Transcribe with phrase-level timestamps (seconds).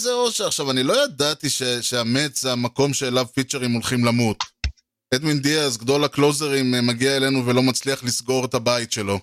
[0.00, 0.46] איזה אושר.
[0.46, 4.44] עכשיו, אני לא ידעתי ש, שהמץ זה המקום שאליו פיצ'רים הולכים למות.
[5.14, 9.18] אדמין דיאז, גדול הקלוזרים, אה, מגיע אלינו ולא מצליח לסגור את הבית שלו.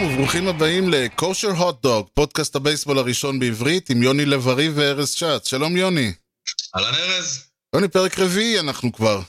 [0.00, 5.48] שלום וברוכים הבאים לקושר הוט דוג, פודקאסט הבייסבול הראשון בעברית עם יוני לב-ארי וארז שץ.
[5.48, 6.12] שלום יוני.
[6.76, 7.44] אהלן ארז?
[7.74, 9.20] יוני, פרק רביעי אנחנו כבר.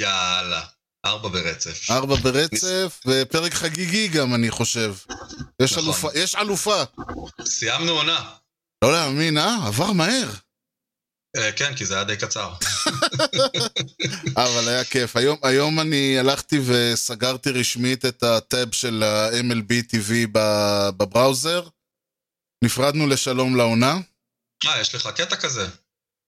[0.00, 0.64] יאללה,
[1.04, 1.90] ארבע ברצף.
[1.90, 4.94] ארבע ברצף, ופרק חגיגי גם, אני חושב.
[5.62, 5.84] יש נכון.
[5.84, 6.82] אלופה, יש אלופה.
[7.44, 8.30] סיימנו עונה.
[8.84, 9.66] לא להאמין, אה?
[9.66, 10.30] עבר מהר.
[11.36, 12.52] אה, כן, כי זה היה די קצר.
[14.36, 15.16] אבל היה כיף.
[15.16, 21.68] היום, היום אני הלכתי וסגרתי רשמית את הטאב של ה-MLB TV בבראוזר.
[22.64, 23.98] נפרדנו לשלום לעונה.
[24.66, 25.66] אה, יש לך קטע כזה?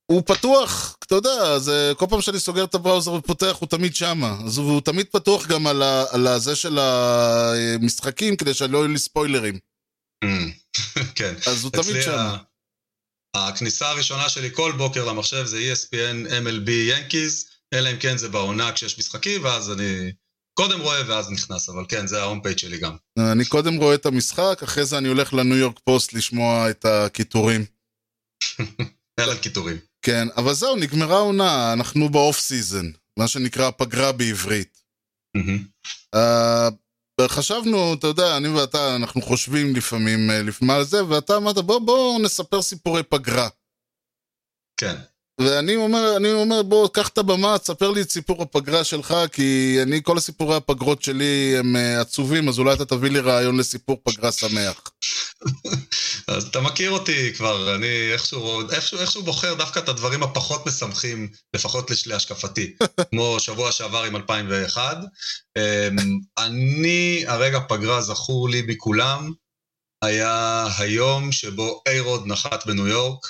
[0.06, 4.38] הוא פתוח, אתה יודע, זה כל פעם שאני סוגר את הבראוזר ופותח הוא תמיד שמה.
[4.46, 8.98] אז הוא תמיד פתוח גם על, ה, על הזה של המשחקים כדי שלא יהיו לי
[8.98, 9.58] ספוילרים.
[10.24, 10.50] אמ,
[11.18, 11.34] כן.
[11.46, 12.36] אז הוא תמיד שמה.
[13.36, 18.72] הכניסה הראשונה שלי כל בוקר למחשב זה ESPN MLB ינקיז, אלא אם כן זה בעונה
[18.72, 20.12] כשיש משחקים, ואז אני
[20.54, 22.96] קודם רואה ואז נכנס, אבל כן, זה ההום פייג' שלי גם.
[23.18, 27.64] אני קודם רואה את המשחק, אחרי זה אני הולך לניו יורק פוסט לשמוע את הקיטורים.
[29.20, 29.76] אלן קיטורים.
[30.02, 34.82] כן, אבל זהו, נגמרה העונה, אנחנו ב off season, מה שנקרא פגרה בעברית.
[35.36, 35.64] מהמם.
[36.16, 36.72] Uh,
[37.20, 41.78] חשבנו, אתה יודע, אני ואתה, אנחנו חושבים לפעמים uh, לפעמים על זה, ואתה אמרת, בוא,
[41.78, 43.48] בוא נספר סיפורי פגרה.
[44.76, 44.96] כן.
[45.40, 49.78] ואני אומר, אני אומר, בוא, קח את הבמה, תספר לי את סיפור הפגרה שלך, כי
[49.82, 54.00] אני, כל הסיפורי הפגרות שלי הם uh, עצובים, אז אולי אתה תביא לי רעיון לסיפור
[54.04, 54.82] פגרה שמח.
[56.28, 61.28] אז אתה מכיר אותי כבר, אני איכשהו, איכשהו, איכשהו בוחר דווקא את הדברים הפחות משמחים,
[61.54, 62.74] לפחות לש- להשקפתי,
[63.10, 64.98] כמו שבוע שעבר עם 2001.
[65.56, 65.96] אמ,
[66.38, 69.32] אני, הרגע פגרה זכור לי מכולם,
[70.02, 73.26] היה היום שבו איירוד נחת בניו יורק.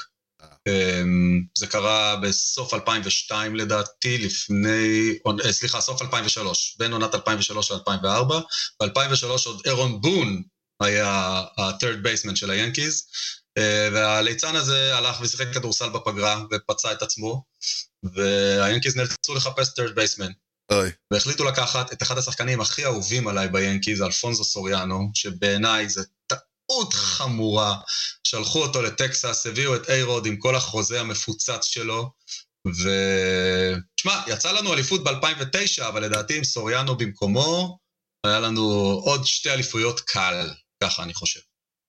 [0.67, 8.35] אמ, זה קרה בסוף 2002 לדעתי, לפני, אה, סליחה, סוף 2003, בין עונת 2003 ל-2004.
[8.81, 10.43] ב-2003 עוד אירון בון
[10.81, 11.09] היה
[11.59, 13.07] ה-third baseman של היאנקיז,
[13.59, 17.45] אה, והליצן הזה הלך ושיחק כדורסל בפגרה ופצע את עצמו,
[18.15, 20.33] והיאנקיז נאלצו לחפש third baseman.
[20.73, 20.91] אוי.
[21.13, 26.03] והחליטו לקחת את אחד השחקנים הכי אהובים עליי ביאנקיז, אלפונזו סוריאנו, שבעיניי זה
[26.69, 27.77] טעות חמורה.
[28.25, 32.11] שלחו אותו לטקסס, הביאו את איירוד עם כל החוזה המפוצץ שלו,
[32.67, 32.91] ו...
[33.97, 37.79] תשמע, יצא לנו אליפות ב-2009, אבל לדעתי עם סוריאנו במקומו,
[38.27, 38.63] היה לנו
[39.05, 40.51] עוד שתי אליפויות קל,
[40.83, 41.41] ככה אני חושב.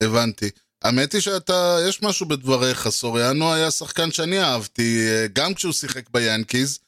[0.03, 0.49] הבנתי.
[0.83, 6.09] האמת היא שאתה, יש משהו בדבריך, סוריאנו היה שחקן שאני אהבתי, אה, גם כשהוא שיחק
[6.09, 6.79] ביאנקיז.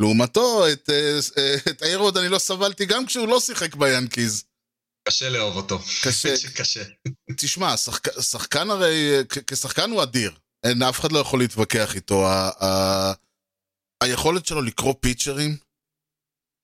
[0.00, 4.44] לעומתו, את, אה, אה, את איירוד אני לא סבלתי גם כשהוא לא שיחק ביאנקיז.
[5.06, 5.78] קשה לאהוב אותו.
[6.02, 6.34] קשה.
[6.58, 6.82] קשה.
[7.36, 10.32] תשמע, שחק, שחקן הרי, כ- כשחקן הוא אדיר.
[10.66, 12.26] אין, אף אחד לא יכול להתווכח איתו.
[12.26, 13.12] ה, ה,
[14.04, 15.56] היכולת שלו לקרוא פיצ'רים,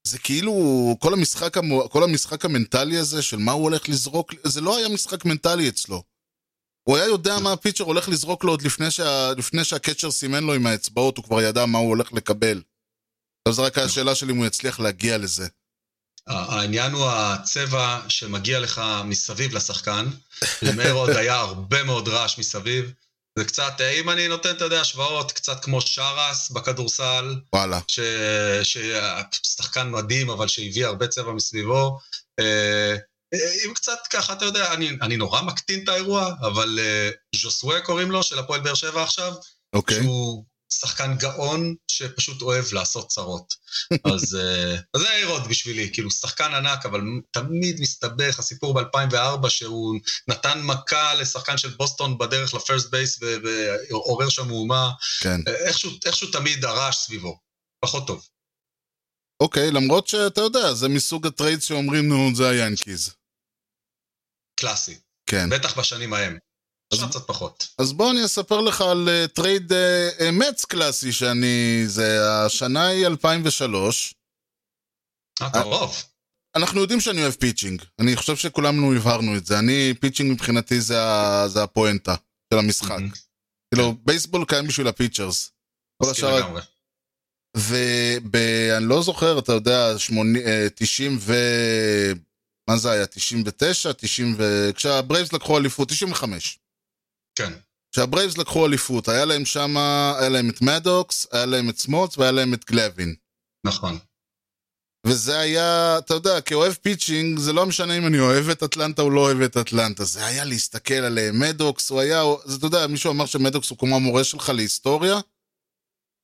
[0.07, 0.53] זה כאילו,
[1.01, 4.89] כל המשחק, המו- כל המשחק המנטלי הזה של מה הוא הולך לזרוק, זה לא היה
[4.89, 6.03] משחק מנטלי אצלו.
[6.89, 10.55] הוא היה יודע מה הפיצ'ר הולך לזרוק לו עוד לפני, שה, לפני שהקצ'ר סימן לו
[10.55, 12.63] עם האצבעות, הוא כבר ידע מה הוא הולך לקבל.
[13.39, 15.49] עכשיו זו רק השאלה שלי אם הוא יצליח להגיע לזה.
[16.27, 20.07] העניין הוא הצבע שמגיע לך מסביב לשחקן.
[20.69, 22.93] עם איירוד היה הרבה מאוד רעש מסביב.
[23.39, 27.81] זה קצת, אם אני נותן, אתה יודע, השוואות, קצת כמו שרס בכדורסל, וואלה.
[27.87, 28.01] ש...
[28.63, 31.99] ששחקן מדהים, אבל שהביא הרבה צבע מסביבו.
[32.41, 32.97] אה,
[33.35, 37.81] אה, אם קצת ככה, אתה יודע, אני, אני נורא מקטין את האירוע, אבל אה, ז'וסווה
[37.81, 39.33] קוראים לו, של הפועל באר שבע עכשיו,
[39.73, 40.03] אוקיי.
[40.03, 40.45] שהוא
[40.81, 43.55] שחקן גאון שפשוט אוהב לעשות צרות.
[44.15, 47.01] אז אה, אז זה איירוד בשבילי, כאילו שחקן ענק, אבל
[47.31, 53.21] תמיד מסתבך, הסיפור ב-2004 שהוא נתן מכה לשחקן של בוסטון בדרך ל first base
[53.91, 54.91] ועורר שם מהומה,
[55.21, 55.41] כן.
[55.49, 57.39] אה, איכשהו, איכשהו תמיד הרעש סביבו,
[57.81, 58.29] פחות טוב.
[59.43, 63.15] אוקיי, למרות שאתה יודע, זה מסוג ה trade שאומרים, נו, זה היאנקיז.
[64.61, 65.51] קלאסי, כן.
[65.51, 66.39] בטח בשנים ההם.
[66.93, 67.69] עכשיו קצת פחות.
[67.79, 69.73] אז בוא אני אספר לך על trade
[70.33, 71.83] מטס קלאסי שאני...
[71.87, 74.15] זה השנה היא 2003.
[75.43, 75.97] אה, קרוב.
[76.57, 77.83] אנחנו יודעים שאני אוהב pitching.
[77.99, 79.59] אני חושב שכולנו הבהרנו את זה.
[79.59, 80.99] אני, pitching מבחינתי זה,
[81.47, 82.15] זה הפואנטה
[82.53, 82.99] של המשחק.
[83.75, 85.53] כאילו, בייסבול קיים בשביל ה pitchers.
[86.03, 86.59] כל השאר...
[87.55, 91.35] ואני לא זוכר, אתה יודע, 80, אה, 90 ו...
[92.71, 93.07] מה זה היה?
[93.07, 93.93] 99?
[93.93, 94.71] 90 ו...
[94.75, 96.59] כשהברייבס לקחו אליפות, 95.
[97.35, 97.53] כן.
[97.93, 99.77] כשהברייבס לקחו אליפות, היה להם שם,
[100.21, 103.15] היה להם את מדוקס, היה להם את סמולץ והיה להם את גלווין.
[103.67, 103.99] נכון.
[105.07, 109.11] וזה היה, אתה יודע, כאוהב pitching, זה לא משנה אם אני אוהב את אטלנטה או
[109.11, 111.41] לא אוהב את אטלנטה, זה היה להסתכל עליהם.
[111.41, 115.21] מדוקס, הוא היה, זה, אתה יודע, מישהו אמר שמדוקס הוא כמו המורה שלך להיסטוריה,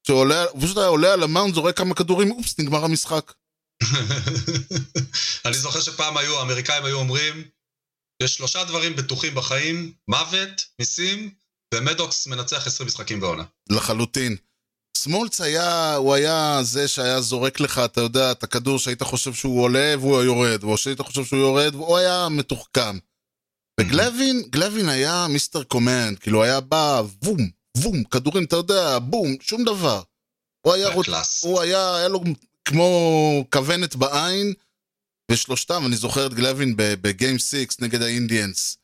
[0.07, 3.33] שעולה, הוא פשוט היה עולה על ה mound, זורק כמה כדורים, אופס, נגמר המשחק.
[5.47, 7.45] אני זוכר שפעם היו, האמריקאים היו אומרים,
[8.23, 11.31] יש שלושה דברים בטוחים בחיים, מוות, מיסים,
[11.75, 13.45] ומדוקס מנצח 20 משחקים בעונה.
[13.71, 14.37] לחלוטין.
[14.97, 19.63] סמולץ היה, הוא היה זה שהיה זורק לך, אתה יודע, את הכדור שהיית חושב שהוא
[19.63, 22.99] עולה והוא יורד, או שהיית חושב שהוא יורד, והוא היה מתוחכם.
[23.81, 29.65] וגלווין, גלווין היה מיסטר קומנד, כאילו היה בא, בום, בום, כדורים, אתה יודע, בום, שום
[29.65, 30.03] דבר.
[30.67, 31.07] הוא היה, רוצ...
[31.43, 32.21] הוא היה, היה לו
[32.65, 34.55] כמו כוונת בעין,
[35.31, 38.77] ושלושתם, אני זוכר את גלווין בגיים 6 נגד האינדיאנס.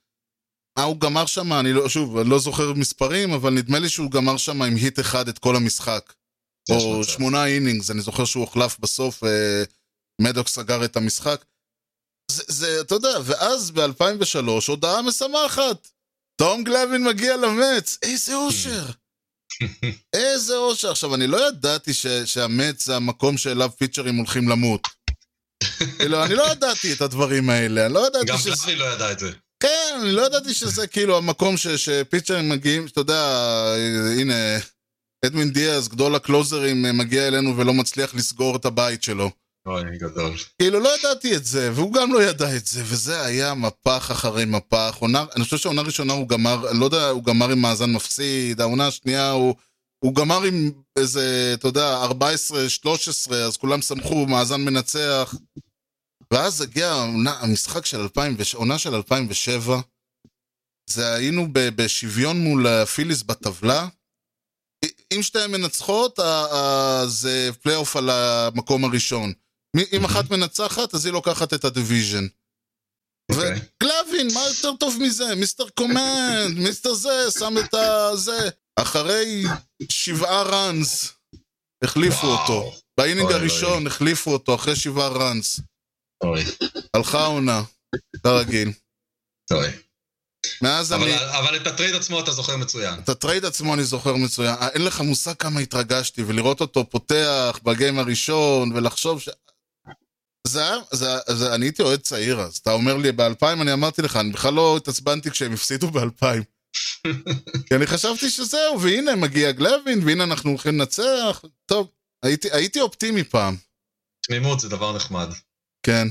[0.78, 4.10] מה הוא גמר שם, אני לא, שוב, אני לא זוכר מספרים, אבל נדמה לי שהוא
[4.10, 6.12] גמר שם עם היט אחד את כל המשחק.
[6.70, 7.10] או מצב.
[7.10, 9.64] שמונה אינינגס, אני זוכר שהוא הוחלף בסוף, אה,
[10.20, 11.44] מדוק סגר את המשחק.
[12.30, 15.88] זה, זה, אתה יודע, ואז ב-2003, הודעה משמחת.
[16.36, 18.86] תום גלווין מגיע למץ, איזה אושר.
[20.16, 20.90] איזה אושר.
[20.90, 24.88] עכשיו, אני לא ידעתי ש, שהמץ זה המקום שאליו פיצ'רים הולכים למות.
[25.98, 28.50] כאילו, אני לא ידעתי את הדברים האלה, אני לא ידעתי גם שזה...
[28.50, 29.30] גלאבי לא ידע את זה.
[29.60, 33.36] כן, אני לא ידעתי שזה כאילו המקום ש, שפיצ'רים מגיעים, שאתה יודע,
[34.18, 34.34] הנה,
[35.26, 39.30] אדמין דיאז, גדול הקלוזרים, מגיע אלינו ולא מצליח לסגור את הבית שלו.
[39.66, 40.32] אוי, גדול.
[40.58, 44.44] כאילו, לא ידעתי את זה, והוא גם לא ידע את זה, וזה היה מפח אחרי
[44.44, 44.96] מפח.
[44.98, 48.86] עונה, אני חושב שהעונה הראשונה הוא גמר, לא יודע, הוא גמר עם מאזן מפסיד, העונה
[48.86, 49.54] השנייה הוא...
[50.04, 55.34] הוא גמר עם איזה, אתה יודע, 14-13, אז כולם שמחו, מאזן מנצח.
[56.32, 59.80] ואז הגיע העונה, המשחק של 2000, עונה של 2007.
[60.90, 63.88] זה היינו בשוויון מול הפיליס בטבלה.
[65.14, 69.32] אם שתיהן מנצחות, ה- זה פלייאוף על המקום הראשון.
[69.92, 72.26] אם אחת מנצחת, אז היא לוקחת את ה division.
[73.32, 73.60] אוקיי.
[73.82, 75.34] וגלווין, מה יותר טוב מזה?
[75.34, 78.48] mister command, mister זה, שם את הזה.
[78.76, 79.44] אחרי
[79.88, 81.12] שבעה runs,
[81.84, 82.40] החליפו וואו.
[82.40, 82.72] אותו.
[82.96, 85.60] ב inning אוי, הראשון החליפו אותו אחרי שבעה runs.
[86.24, 86.44] אוי,
[86.94, 87.62] הלכה העונה,
[88.22, 88.72] כרגיל.
[89.52, 89.68] אוי.
[90.62, 91.38] מאז אבל, אני...
[91.38, 93.00] אבל את ה trade עצמו אתה זוכר מצוין.
[93.00, 94.54] את ה trade עצמו אני זוכר מצוין.
[94.54, 99.28] אה, אין לך מושג כמה התרגשתי, ולראות אותו פותח ב game הראשון, ולחשוב ש...
[100.46, 102.56] זה היה, זה, זה, אני הייתי אוהד צעיר אז.
[102.56, 106.42] אתה אומר לי, ב-2000 אני אמרתי לך, אני בכלל לא התעצבנתי כשהם הפסידו ב-2000.
[107.68, 111.42] כי אני חשבתי שזהו, והנה מגיע גלווין, והנה אנחנו הולכים לנצח.
[111.66, 111.90] טוב,
[112.22, 113.56] הייתי, הייתי אופטימי פעם.
[114.26, 115.28] תמימות זה דבר נחמד.
[115.82, 116.08] כן.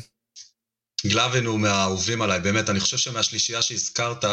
[1.07, 4.25] גלאבין הוא מהאהובים עליי, באמת, אני חושב שמהשלישייה שהזכרת,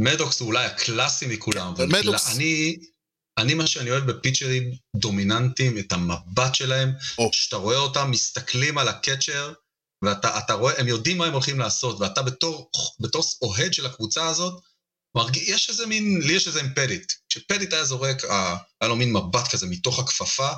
[0.00, 2.36] מדוקס הוא אולי הקלאסי מכולם, מדוקס.
[2.36, 2.76] אני,
[3.38, 7.30] אני מה שאני אוהב בפיצ'רים דומיננטיים, את המבט שלהם, או.
[7.32, 9.52] שאתה רואה אותם מסתכלים על הקצ'ר,
[10.04, 12.70] ואתה אתה רואה, הם יודעים מה הם הולכים לעשות, ואתה בתור,
[13.00, 14.62] בתור אוהד של הקבוצה הזאת,
[15.36, 17.12] יש איזה מין, לי יש איזה עם פדיט.
[17.28, 20.48] כשפדיט היה זורק, אה, היה לו מין מבט כזה מתוך הכפפה,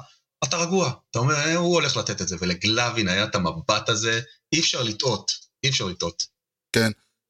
[0.45, 0.93] אתה רגוע.
[1.11, 4.21] אתה אומר, אה, הוא הולך לתת את זה, ולגלווין היה את המבט הזה,
[4.53, 5.33] אי אפשר לטעות,
[5.65, 6.27] אי אפשר לטעות.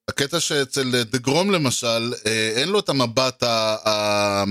[0.09, 4.45] הקטע שאצל דגרום למשל, אה, אין לו את המבט ה...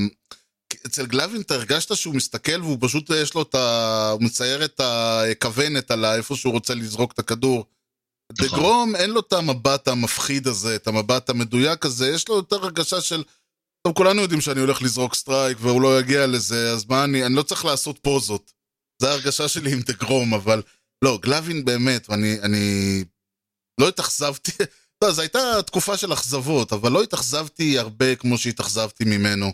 [0.86, 4.10] אצל גלווין אתה הרגשת שהוא מסתכל והוא פשוט יש לו את ה...
[4.12, 7.66] הוא מצייר את הכוונת על איפה שהוא רוצה לזרוק את הכדור.
[8.34, 8.48] נכון.
[8.48, 13.02] דגרום אין לו את המבט המפחיד הזה, את המבט המדויק הזה, יש לו יותר הרגשה
[13.02, 13.24] של...
[13.88, 17.26] טוב, כולנו יודעים שאני הולך לזרוק סטרייק והוא לא יגיע לזה, אז מה אני...
[17.26, 18.54] אני לא צריך לעשות פוזות.
[19.02, 20.62] זו ההרגשה שלי עם דגרום, אבל...
[21.04, 23.04] לא, גלווין באמת, ואני אני
[23.82, 24.52] לא התאכזבתי,
[25.04, 29.52] לא, זו הייתה תקופה של אכזבות, אבל לא התאכזבתי הרבה כמו שהתאכזבתי ממנו.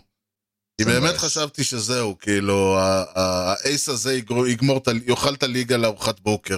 [0.80, 1.16] כי באמת.
[1.16, 2.78] חשבתי שזהו, כאילו,
[3.14, 4.14] ה ace הזה
[4.48, 6.56] יגמור, יאכל את הליגה לארוחת בוקר.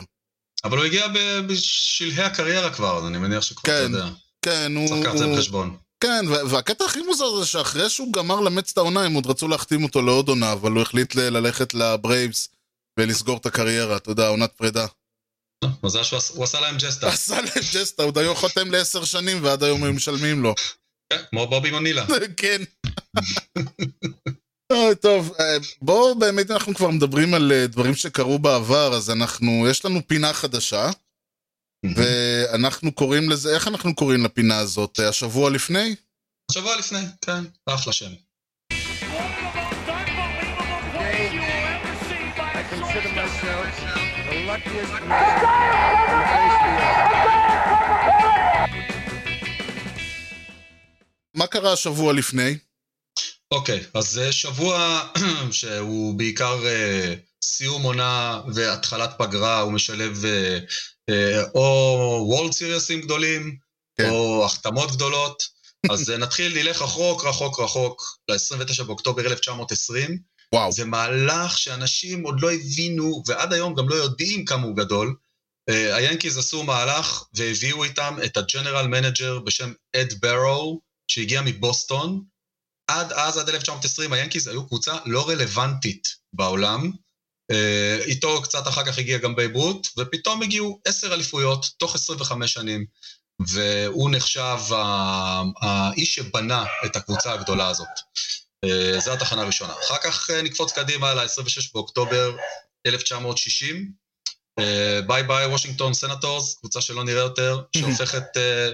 [0.64, 1.06] אבל הוא הגיע
[1.48, 4.08] בשלהי הקריירה כבר, אז אני מניח שכבר, אתה כן, יודע,
[4.42, 4.88] כן, הוא...
[4.88, 5.76] צריך לקחת את זה בחשבון.
[6.00, 9.84] כן, והקטע הכי מוזר זה שאחרי שהוא גמר למטס את העונה, הם עוד רצו להחתים
[9.84, 12.48] אותו לעוד עונה, אבל הוא החליט ללכת לברייבס
[13.00, 14.86] ולסגור את הקריירה, אתה יודע, עונת פרידה.
[15.84, 19.44] מזל שהוא עש- הוא עשה להם ג'סטה, עשה להם ג'סטה, הוא היה חותם לעשר שנים
[19.44, 20.54] ועד היום הם משלמים לו.
[21.12, 22.06] כן, כמו בובי בונילה.
[22.36, 22.62] כן.
[24.72, 29.66] אוי, טוב, אה, בואו באמת אנחנו כבר מדברים על אה, דברים שקרו בעבר, אז אנחנו,
[29.70, 30.90] יש לנו פינה חדשה,
[31.96, 35.00] ואנחנו קוראים לזה, איך אנחנו קוראים לפינה הזאת?
[35.00, 35.94] אה, השבוע לפני?
[36.52, 38.10] שבוע לפני, כן, אחלה שם.
[51.34, 52.58] מה קרה השבוע לפני?
[53.50, 55.08] אוקיי, אז זה שבוע
[55.50, 60.58] שהוא בעיקר אה, סיום עונה והתחלת פגרה, הוא משלב אה,
[61.10, 63.56] אה, או World Series ים גדולים,
[63.96, 64.10] כן.
[64.10, 65.42] או החתמות גדולות.
[65.92, 70.18] אז נתחיל, נלך רחוק, רחוק, רחוק, ל-29 באוקטובר 1920.
[70.54, 70.72] וואו.
[70.72, 75.14] זה מהלך שאנשים עוד לא הבינו, ועד היום גם לא יודעים כמה הוא גדול.
[75.70, 82.22] אה, היאנקיז עשו מהלך והביאו איתם את ה general manager בשם אד בארו, שהגיע מבוסטון.
[82.86, 86.90] עד אז, עד 1920, היאנקיז היו קבוצה לא רלוונטית בעולם.
[87.52, 92.52] אה, איתו קצת אחר כך הגיע גם בייב רות, ופתאום הגיעו עשר אליפויות תוך 25
[92.52, 92.86] שנים.
[93.40, 94.58] והוא נחשב
[95.60, 97.88] האיש שבנה את הקבוצה הגדולה הזאת.
[98.64, 99.72] אה, זו התחנה הראשונה.
[99.72, 102.36] אחר כך אה, נקפוץ קדימה ל-26 באוקטובר
[102.86, 103.92] 1960.
[104.58, 108.70] אה, bye bye וושינגטון סנטורס, קבוצה שלא נראה יותר, שהופכת אה,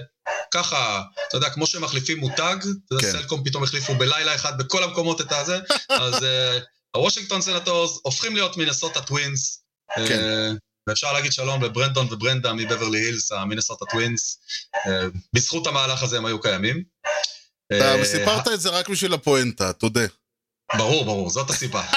[0.51, 3.11] ככה, אתה יודע, כמו שמחליפים מותג, אתה יודע, כן.
[3.11, 6.59] סלקום פתאום החליפו בלילה אחד בכל המקומות את הזה, אז אה,
[6.95, 9.63] הוושינגטון סנטורס הופכים להיות מינסוטה טווינס.
[9.97, 10.55] אה, כן.
[10.89, 14.39] ואפשר להגיד שלום לברנדון וברנדה מבברלי הילס, המינסוטה טווינס.
[14.87, 16.83] אה, בזכות המהלך הזה הם היו קיימים.
[17.73, 20.05] אתה סיפרת את זה רק בשביל הפואנטה, תודה.
[20.77, 21.83] ברור, ברור, זאת הסיבה.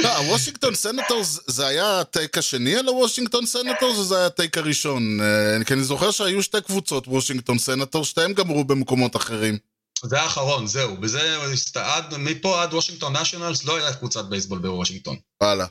[0.00, 4.32] לא, הוושינגטון סנטורס, זה היה ה take השני על הוושינגטון סנטורס, או זה היה ה
[4.32, 5.20] take הראשון?
[5.20, 9.58] אה, כי אני זוכר שהיו שתי קבוצות וושינגטון סנטורס, שתיהם גמרו במקומות אחרים.
[10.04, 10.96] זה האחרון, זהו.
[10.96, 11.36] בזה,
[11.74, 15.16] עד, מפה עד וושינגטון נשיונלס לא הייתה קבוצת בייסבול בוושינגטון.
[15.42, 15.66] וואלה.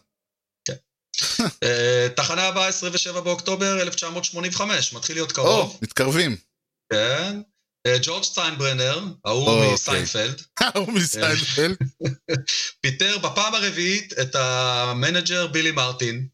[1.63, 5.79] אה, תחנה הבאה, 27 באוקטובר 1985, מתחיל להיות או, קרוב.
[5.81, 6.38] מתקרבים.
[6.93, 7.41] כן.
[7.86, 9.74] אה, ג'ורג' סטיינברנר, ההוא אוקיי.
[9.74, 10.41] מסיינפלד,
[10.75, 11.77] הוא מסיינפלד.
[12.81, 16.27] פיטר בפעם הרביעית את ה manager בילי מרטין,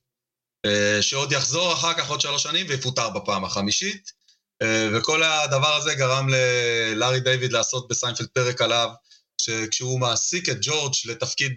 [0.66, 4.24] אה, שעוד יחזור אחר כך עוד שלוש שנים ויפוטר בפעם החמישית.
[4.62, 8.90] אה, וכל הדבר הזה גרם ללארי דיוויד לעשות בסיינפלד פרק עליו,
[9.38, 11.54] שכשהוא מעסיק את ג'ורג' לתפקיד,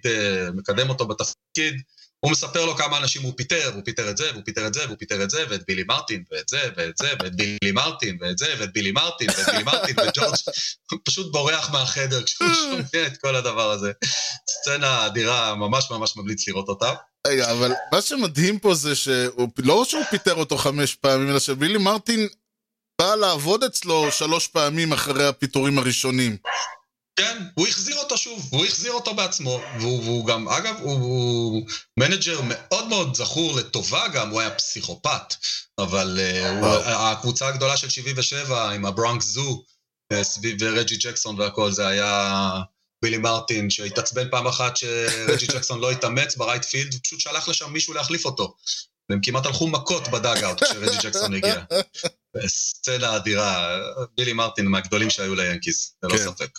[0.55, 1.75] מקדם אותו בתפקיד,
[2.27, 4.85] הוא מספר לו כמה אנשים הוא פיטר, הוא פיטר את זה, והוא פיטר את זה,
[4.87, 8.39] והוא פיטר את זה, ואת בילי מרטין, ואת זה, ואת זה, ואת בילי מרטין, ואת
[8.39, 10.35] זה, ואת בילי מרטין, ואת בילי מרטין, וג'ורג'
[11.05, 13.93] פשוט בורח מהחדר כשהוא שומע את כל הדבר הזה.
[14.51, 16.95] סצנה אדירה, ממש ממש ממליץ לראות אותה.
[17.27, 21.79] רגע, אבל מה שמדהים פה זה שהוא, לא שהוא פיטר אותו חמש פעמים, אלא שבילי
[21.79, 22.29] מרטין
[23.01, 26.37] בא לעבוד אצלו שלוש פעמים אחרי הפיטורים הראשונים.
[27.17, 31.67] כן, הוא החזיר אותו שוב, הוא החזיר אותו בעצמו, והוא, והוא גם, אגב, הוא, הוא
[31.99, 35.35] manager מאוד מאוד זכור לטובה גם, הוא היה פסיכופת,
[35.79, 36.83] אבל אה, הוא, וואו.
[36.85, 39.65] הקבוצה הגדולה של 77 עם הברונקס זו,
[40.13, 42.51] uh, סביב רג'י ג'קסון והכל, זה היה
[43.05, 47.73] בילי מרטין, שהתעצבן פעם אחת שרג'י ג'קסון לא התאמץ ב right field, ופשוט שלח לשם
[47.73, 48.57] מישהו להחליף אותו.
[49.11, 51.63] והם כמעט הלכו מכות ב dugout כשרג'י ג'קסון הגיע.
[52.47, 53.79] סצנה אדירה,
[54.17, 56.25] בילי מרטין מהגדולים שהיו ליאנקיז, ללא כן.
[56.25, 56.59] ספק.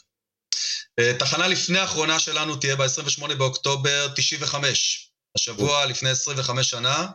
[0.99, 5.11] אה, תחנה לפני האחרונה שלנו תהיה ב-28 באוקטובר 95.
[5.37, 7.07] השבוע לפני 25 שנה,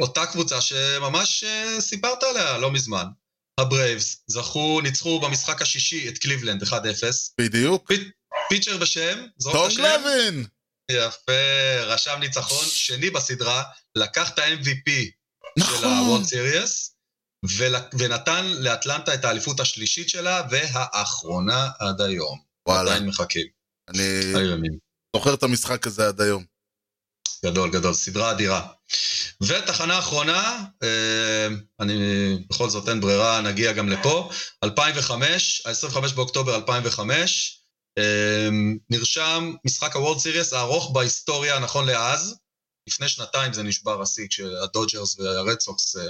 [0.00, 3.04] אותה קבוצה שממש אה, סיפרת עליה לא מזמן.
[3.60, 6.74] הברייבס זכו, ניצחו במשחק השישי את קליבלנד 1-0.
[7.40, 7.88] בדיוק.
[7.88, 8.10] פי-
[8.48, 9.78] pitcher בשם, זרוק את השם.
[9.82, 10.46] גלווין!
[10.90, 11.32] יפה,
[11.82, 13.62] רשם ניצחון שני בסדרה,
[13.94, 14.90] לקח את ה-MVP
[15.58, 15.84] של נכון.
[15.84, 16.70] ה-World Series,
[17.56, 22.51] ול- ונתן לאטלנטה את האליפות השלישית שלה, והאחרונה עד היום.
[22.68, 23.46] וואלה, עדיין מחכים.
[23.88, 24.68] אני.
[25.16, 26.44] זוכר את המשחק הזה עד היום.
[27.44, 28.66] גדול, גדול, סדרה אדירה.
[29.42, 31.48] ותחנה אחרונה, אה,
[31.80, 31.94] אני
[32.50, 34.30] בכל זאת אין ברירה, נגיע גם לפה,
[34.64, 37.58] 2005, ה-25 באוקטובר 2005,
[37.98, 38.48] אה,
[38.90, 42.36] נרשם משחק ה World Series הארוך בהיסטוריה נכון לאז.
[42.88, 46.02] לפני שנתיים זה נשבר השיא כשהדודג'רס והרד סוקס אה,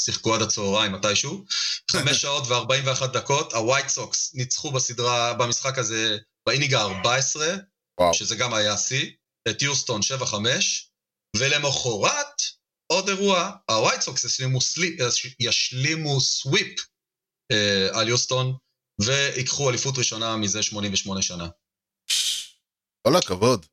[0.00, 1.44] שיחקו עד הצהריים מתישהו.
[1.90, 7.40] חמש שעות ו-41 דקות, הווייט סוקס ניצחו בסדרה, במשחק הזה ב inning ה-14,
[8.00, 8.14] וואו.
[8.14, 9.10] שזה גם היה שיא,
[9.48, 10.34] את יוסטון 7-5,
[11.36, 12.42] ולמחרת,
[12.92, 14.96] עוד אירוע, הווייט סוקס ישלימו, סלי,
[15.40, 16.80] ישלימו sweep
[17.52, 18.56] אה, על יוסטון,
[19.00, 21.48] ויקחו אליפות ראשונה מזה 88 שנה.
[23.06, 23.66] כל הכבוד.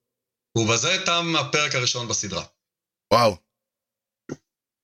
[0.58, 2.46] ובזה תם הפרק הראשון בסדרה.
[3.13, 3.38] וואו.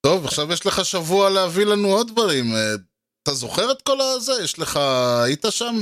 [0.05, 2.55] טוב, עכשיו יש לך שבוע להביא לנו עוד דברים.
[2.55, 2.73] אה,
[3.23, 4.33] אתה זוכר את כל הזה?
[4.43, 4.79] יש לך...
[5.25, 5.75] היית שם?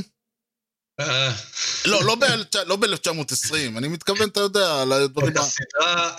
[0.99, 1.31] אה,
[1.85, 5.33] לא, לא ב- לא ב-1920, אני מתכוון, אתה יודע, על הדברים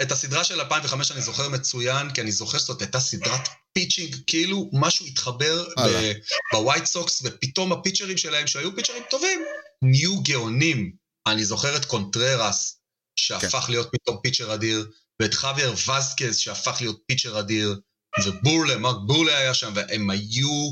[0.02, 0.12] את.
[0.12, 5.06] הסדרה, של 2005 אני זוכר מצוין, כי אני זוכר שזאת הייתה סדרת pitching, כאילו משהו
[5.06, 5.68] התחבר.
[6.52, 9.40] בווייט סוקס, ופתאום הפיצ'רים שלהם, שהיו פיצ'רים טובים,
[9.82, 10.92] נהיו גאונים.
[11.26, 12.80] אני זוכר את קונטררס,
[13.16, 13.72] שהפך כן.
[13.72, 14.86] להיות פתאום pitcher אדיר,
[15.22, 17.80] ואת חוויאר וזקז, שהפך להיות pitcher אדיר,
[18.24, 20.70] ובורלה, מרק בורלה היה שם, והם היו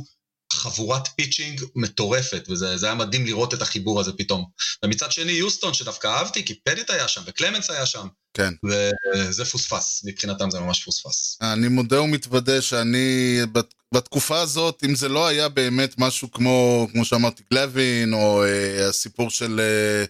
[0.53, 4.45] חבורת pitching מטורפת, וזה זה היה מדהים לראות את החיבור הזה פתאום.
[4.85, 8.53] ומצד שני, יוסטון, שדווקא אהבתי, כי פטיט היה שם, וקלמנס היה שם, כן.
[8.65, 11.39] וזה פוספס, מבחינתם זה ממש פוספס.
[11.43, 17.05] אני מודה ומתוודה שאני, בת- בתקופה הזאת, אם זה לא היה באמת משהו כמו, כמו
[17.05, 20.05] שאמרתי, גלווין, או אה, הסיפור של אה,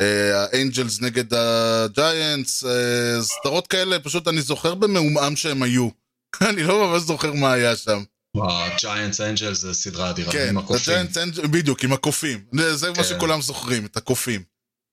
[0.00, 5.88] אה, האנג'לס נגד הג'יינטס, אה, סדרות כאלה, פשוט אני זוכר במעומעם שהם היו.
[6.50, 8.02] אני לא ממש זוכר מה היה שם.
[8.48, 10.94] הג'יינטס אנג'ל זה סדרה אדירה, כן, עם הקופים.
[10.94, 12.44] הג'יינטס אנג'ל- בדיוק, עם הקופים.
[12.54, 13.04] זה זה מה כן.
[13.04, 14.42] שכולם זוכרים, את הקופים.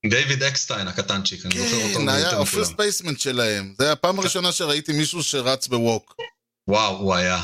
[0.10, 2.63] דיוויד אקסטיין הקטנצ'יק, אני זוכר אותו כן, היה מכולם.
[2.77, 3.74] baseman שלהם.
[3.77, 6.15] זה היה הפעם הראשונה שראיתי מישהו שרץ בווק.
[6.70, 7.42] וואו, הוא היה.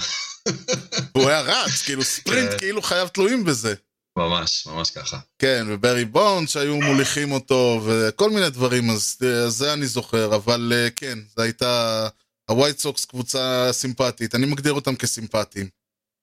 [1.11, 2.57] הוא היה רץ, כאילו ספרינט, כן.
[2.57, 3.73] כאילו חייו תלויים בזה.
[4.17, 5.19] ממש, ממש ככה.
[5.39, 10.73] כן, וברי בונד שהיו מוליכים אותו, וכל מיני דברים, אז אה, זה אני זוכר, אבל
[10.75, 12.07] אה, כן, זו הייתה...
[12.51, 15.69] הווייט סוקס קבוצה סימפטית, אני מגדיר אותם כסימפטיים.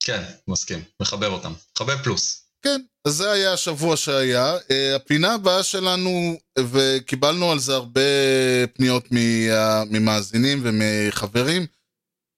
[0.03, 0.83] כן, מסכים.
[0.99, 1.53] מחבר אותם.
[1.75, 2.43] מחבר פלוס.
[2.61, 4.57] כן, אז זה היה השבוע שהיה.
[4.71, 8.01] אה, הפינה הבאה שלנו, וקיבלנו על זה הרבה
[8.73, 9.07] פניות
[9.89, 11.65] ממאזינים ומחברים,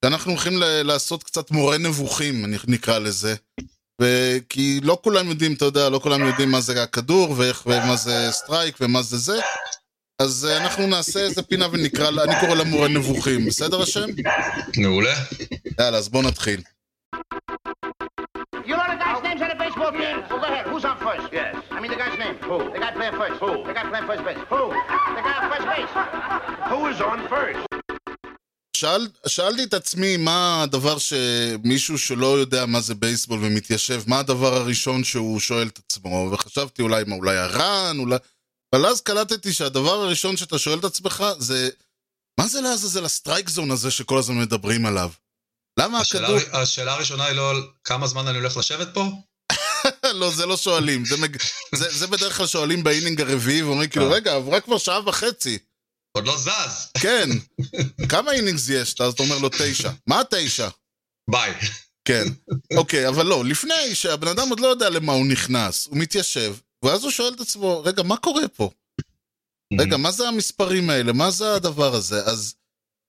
[0.05, 3.36] שאנחנו הולכים לעשות קצת מורה נבוכים, אני נקרא לזה.
[4.01, 8.27] וכי לא כולם יודעים, אתה יודע, לא כולם יודעים מה זה הכדור, ואיך, ומה זה
[8.31, 9.39] strike, ומה זה זה.
[10.21, 14.05] אז אה, אנחנו נעשה איזה פינה ונקרא, לה- אני קורא לה מורה נבוכים, בסדר השם?
[14.77, 15.13] מעולה.
[15.79, 16.61] יאללה, אז בואו נתחיל.
[18.67, 20.17] You know the guy's names on the baseball team?
[20.29, 20.65] Well, go ahead.
[20.71, 21.25] Who's on first?
[21.39, 21.55] Yes.
[21.75, 22.35] I mean the guy's name.
[22.49, 22.57] Who?
[22.75, 23.37] The guy playing first.
[23.43, 23.51] Who?
[23.69, 24.41] The guy playing first base.
[24.53, 24.61] Who?
[25.17, 25.91] The guy on first base.
[26.71, 27.59] Who is on first?
[28.77, 34.53] שאל, שאלתי את עצמי מה הדבר שמישהו שלא יודע מה זה בייסבול ומתיישב, מה הדבר
[34.55, 38.15] הראשון שהוא שואל את עצמו, וחשבתי אולי מה, אולי ה run, אולי...
[38.75, 41.69] אבל אז קלטתי שהדבר הראשון שאתה שואל את עצמך זה,
[42.39, 45.09] מה זה לעזאזל ה strike zone הזה שכל הזמן מדברים עליו?
[45.79, 46.59] למה השאלה, הכדור...
[46.59, 49.11] השאלה הראשונה היא לא על כמה זמן אני הולך לשבת פה?
[50.19, 51.37] לא, זה לא שואלים, זה, מג...
[51.75, 54.15] זה, זה בדרך כלל שואלים ב inning הרביעי ואומרים כאילו, אה.
[54.15, 55.57] רגע, עברה כבר שעה וחצי.
[56.17, 56.91] עוד לא זז.
[57.01, 57.29] כן,
[58.11, 59.01] כמה innings יש?
[59.01, 59.91] אז אתה אומר לו תשע.
[60.07, 60.69] מה תשע?
[61.29, 61.53] ביי.
[62.07, 62.24] כן,
[62.77, 67.03] אוקיי, אבל לא, לפני שהבן אדם עוד לא יודע למה הוא נכנס, הוא מתיישב, ואז
[67.03, 68.70] הוא שואל את עצמו, רגע, מה קורה פה?
[69.79, 71.13] רגע, מה זה המספרים האלה?
[71.13, 72.25] מה זה הדבר הזה?
[72.25, 72.55] אז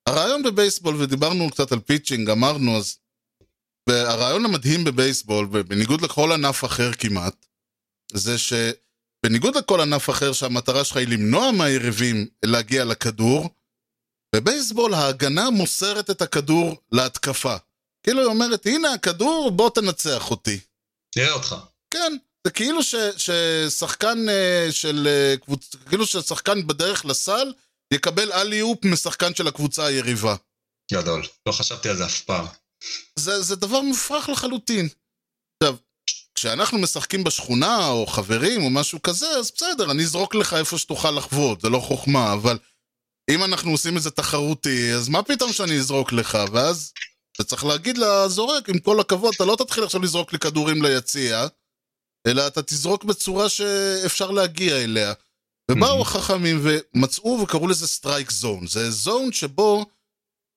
[0.08, 2.98] הרעיון בבייסבול, ודיברנו קצת על pitching, אמרנו, אז...
[3.88, 7.46] והרעיון המדהים בבייסבול, ובניגוד לכל ענף אחר כמעט,
[8.12, 13.48] זה שבניגוד לכל ענף אחר שהמטרה שלך היא למנוע מהיריבים להגיע לכדור,
[14.34, 17.56] בבייסבול ההגנה מוסרת את הכדור להתקפה.
[18.02, 20.60] כאילו היא אומרת, הנה הכדור, בוא תנצח אותי.
[21.16, 21.56] נראה אותך.
[21.90, 27.52] כן, זה כאילו ש, ששחקן אה, של אה, קבוצה, כאילו ששחקן בדרך לסל
[27.94, 30.36] יקבל אלי-אופ משחקן של הקבוצה היריבה.
[30.92, 31.22] גדול.
[31.46, 32.46] לא חשבתי על זה אף פעם.
[33.16, 34.88] זה, זה דבר מופרך לחלוטין.
[35.62, 35.76] עכשיו,
[36.34, 41.10] כשאנחנו משחקים בשכונה, או חברים, או משהו כזה, אז בסדר, אני אזרוק לך איפה שתוכל
[41.10, 42.58] לחבוט, זה לא חוכמה, אבל
[43.30, 46.38] אם אנחנו עושים את זה תחרותי, אז מה פתאום שאני אזרוק לך?
[46.52, 46.92] ואז
[47.32, 51.46] אתה צריך להגיד לזורק, עם כל הכבוד, אתה לא תתחיל עכשיו לזרוק לי כדורים ליציע,
[52.26, 55.12] אלא אתה תזרוק בצורה שאפשר להגיע אליה.
[55.70, 56.02] ובאו.
[56.02, 58.66] החכמים ומצאו וקראו לזה strike zone.
[58.66, 59.86] זה zone שבו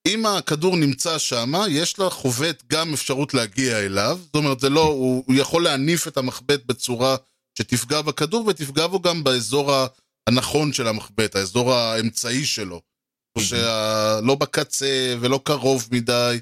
[0.07, 4.19] אם הכדור נמצא שם, יש לחובט גם אפשרות להגיע אליו.
[4.23, 7.15] זאת אומרת, זה לא, הוא, הוא יכול להניף את המחבט בצורה
[7.57, 9.71] שתפגע בכדור ותפגע בו גם באזור
[10.29, 12.81] הנכון של המחבט, האזור האמצעי שלו.
[13.39, 14.19] שה...
[14.21, 16.39] לא בקצה ולא קרוב מדי.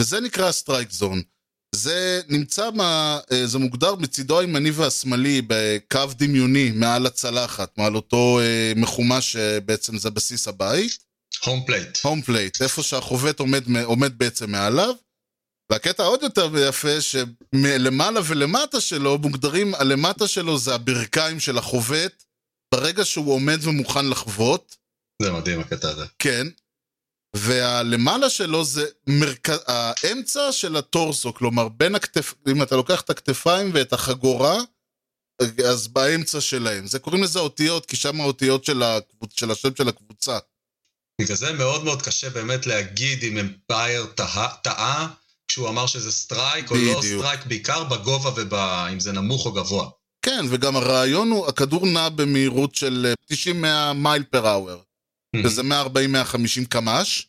[0.00, 1.22] וזה נקרא strike zone.
[1.74, 8.40] זה נמצא, מה, אה, זה מוגדר מצידו הימני והשמאלי בקו דמיוני מעל הצלחת, מעל אותו
[8.40, 10.98] אה, מחומש שבעצם זה בסיס הבית.
[11.44, 11.98] home plate.
[12.02, 14.94] Home plate, איפה שהחובט עומד, עומד בעצם מעליו.
[15.70, 22.24] והקטע עוד יותר יפה, שמלמעלה ולמטה שלו, מוגדרים, הלמטה שלו זה הברכיים של החובט,
[22.74, 24.76] ברגע שהוא עומד ומוכן לחבוט,
[25.22, 26.04] זה מדהים הקטע הזה.
[26.18, 26.46] כן,
[27.36, 29.50] והלמעלה שלו זה מרכ...
[29.66, 32.34] האמצע של הטורסו, כלומר בין הכתף...
[32.48, 34.56] אם אתה לוקח את הכתפיים ואת החגורה,
[35.64, 36.86] אז באמצע שלהם.
[36.86, 39.40] זה קוראים לזה אותיות, כי שם האותיות של, הקבוצ...
[39.40, 40.38] של השם של הקבוצה.
[41.20, 45.08] בגלל זה מאוד מאוד קשה באמת להגיד אם umpire טעה- טעה
[45.48, 47.20] כשהוא אמר שזה strike או לא בדיוק.
[47.22, 49.88] strike, בעיקר בגובה ואם זה נמוך או גבוה.
[50.22, 53.36] כן, וגם הרעיון הוא, הכדור נע במהירות של אה,
[53.90, 54.78] 90-100 mile per hour,
[55.42, 57.26] שזה 140-150 קמ"ש,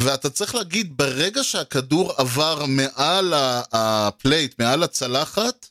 [0.00, 3.34] ואתה צריך להגיד, ברגע שהכדור עבר מעל
[3.72, 5.66] ה plate, מעל הצלחת,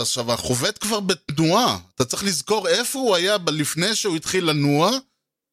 [0.00, 1.78] עכשיו, החובט כבר בתנועה.
[1.94, 4.90] אתה צריך לזכור איפה הוא היה לפני שהוא התחיל לנוע,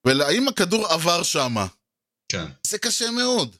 [0.07, 1.67] והאם הכדור עבר שמה.
[2.31, 2.45] כן.
[2.67, 3.55] זה קשה מאוד.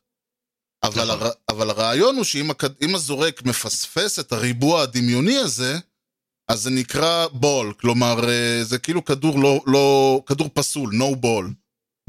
[0.84, 1.28] אבל, נכון.
[1.28, 1.32] הר...
[1.50, 2.52] אבל הרעיון הוא שאם.
[2.82, 5.80] אם הזורק מפספס את הריבוע הדמיוני הזה,
[6.48, 10.22] אז זה נקרא ball, כלומר אה, זה כאילו כדור לא, לא...
[10.26, 11.54] כדור פסול, no ball.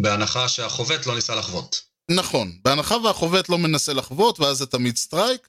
[0.01, 1.77] בהנחה שהחובט לא ניסה לחבוט.
[2.11, 5.49] נכון, בהנחה והחובט לא מנסה לחבוט, ואז זה תמיד strike,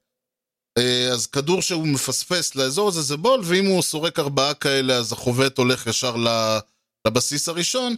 [0.78, 5.12] אה, אז כדור שהוא מפספס לאזור הזה זה ball, ואם הוא זורק ארבעה כאלה, אז
[5.12, 6.16] החובט הולך ישר
[7.08, 7.96] לבסיס הראשון.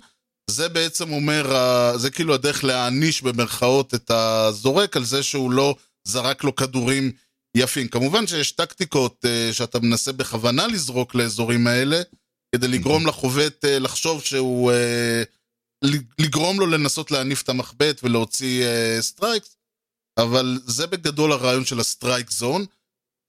[0.49, 1.45] זה בעצם אומר,
[1.97, 7.11] זה כאילו הדרך להעניש במרכאות את הזורק על זה שהוא לא זרק לו כדורים
[7.57, 7.87] יפים.
[7.87, 12.01] כמובן שיש טקטיקות אה, שאתה מנסה בכוונה לזרוק לאזורים האלה,
[12.55, 14.71] כדי לגרום לחובט אה, לחשוב שהוא...
[14.71, 15.23] אה,
[16.19, 19.57] לגרום לו לנסות להניף את המחבט ולהוציא uh, strikes,
[20.19, 22.65] אבל זה בגדול הרעיון של ה strike zone.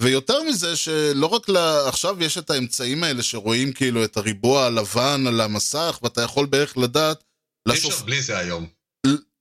[0.02, 1.56] ויותר מזה, שלא רק ל...
[1.88, 6.78] עכשיו יש את האמצעים האלה שרואים כאילו את הריבוע הלבן על המסך, ואתה יכול בערך
[6.78, 7.24] לדעת...
[7.68, 7.72] אי.
[7.72, 8.66] אפשר בלי זה היום.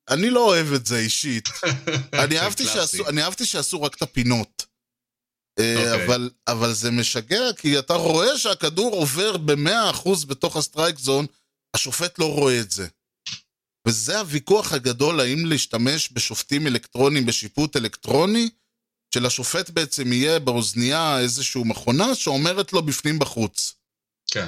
[0.10, 1.50] אני לא אוהב את זה אישית.
[2.24, 2.66] אני, אהבתי.
[2.66, 4.66] שעשו, אני אהבתי שעשו רק את הפינות.
[5.60, 6.06] אה, אוקיי.
[6.06, 11.26] אבל, אבל זה משגע, כי אתה רואה שהכדור עובר ב-100% בתוך ה strike zone,
[11.76, 12.88] השופט לא רואה את זה.
[13.88, 18.50] וזה הוויכוח הגדול, האם להשתמש בשופטים אלקטרונים, בשיפוט אלקטרוני,
[19.16, 23.74] שלשופט בעצם יהיה באוזנייה איזושהי מכונה שאומרת לו בפנים בחוץ.
[24.32, 24.48] כן.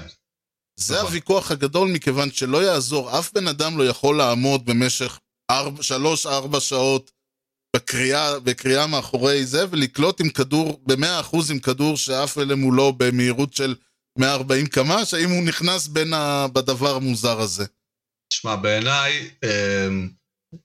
[0.76, 1.06] זה נכון.
[1.06, 5.20] הוויכוח הגדול, מכיוון שלא יעזור, אף בן אדם לא יכול לעמוד במשך
[5.52, 7.12] ארבע- שלוש-ארבע שעות
[7.76, 13.54] בקריאה, בקריאה מאחורי זה, ולקלוט עם כדור, במאה אחוז עם כדור שעף אלה מולו במהירות
[13.54, 13.76] של
[14.18, 16.48] 140 קמ"ש, האם הוא נכנס בין ה...
[16.54, 17.66] בדבר המוזר הזה.
[18.34, 20.10] תשמע, בעיניי, אמ,